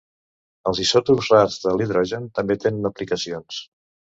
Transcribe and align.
Els 0.69 0.79
isòtops 0.83 1.29
rars 1.35 1.59
de 1.65 1.75
l'hidrogen 1.81 2.27
també 2.39 2.59
tenen 2.65 2.91
aplicacions. 2.93 3.63